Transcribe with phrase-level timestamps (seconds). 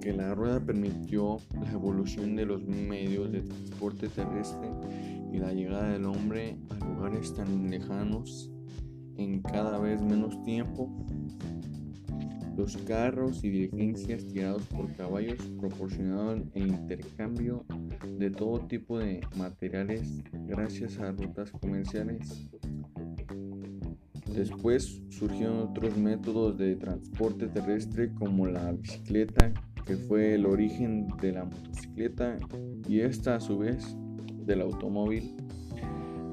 [0.00, 4.70] que la rueda permitió la evolución de los medios de transporte terrestre
[5.32, 8.50] y la llegada del hombre a lugares tan lejanos
[9.16, 10.90] en cada vez menos tiempo.
[12.56, 17.64] Los carros y diligencias tirados por caballos proporcionaban el intercambio
[18.18, 22.48] de todo tipo de materiales gracias a rutas comerciales.
[24.38, 29.52] Después surgieron otros métodos de transporte terrestre como la bicicleta,
[29.84, 32.38] que fue el origen de la motocicleta
[32.88, 33.96] y esta a su vez
[34.46, 35.34] del automóvil.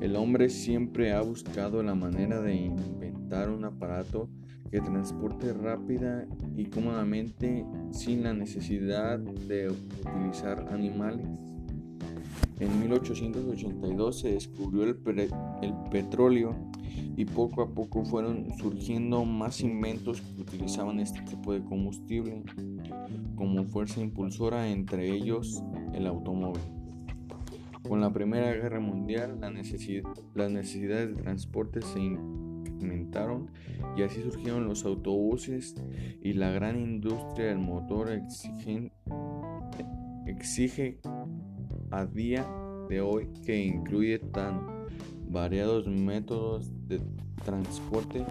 [0.02, 4.29] El hombre siempre ha buscado la manera de inventar un aparato
[4.70, 11.26] que transporte rápida y cómodamente sin la necesidad de utilizar animales.
[12.59, 14.98] En 1882 se descubrió el,
[15.62, 16.55] el, petróleo
[17.17, 22.43] y poco a poco fueron surgiendo más inventos que utilizaban este tipo de combustible
[23.35, 26.62] como fuerza impulsora, entre ellos el automóvil.
[27.87, 33.52] Con la Primera Guerra Mundial las necesidades de transporte se incrementaron
[33.96, 35.76] y así surgieron los autobuses
[36.21, 38.09] y la gran industria del motor
[40.26, 40.99] exige
[41.91, 42.48] a día
[42.90, 44.74] de hoy que incluye tan
[45.29, 47.01] variados métodos de
[47.43, 48.26] transporte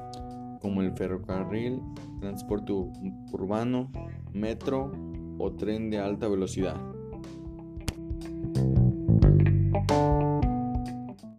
[0.61, 1.81] como el ferrocarril,
[2.20, 3.91] transporte urbano,
[4.33, 4.91] metro
[5.39, 6.94] o tren de alta velocidad.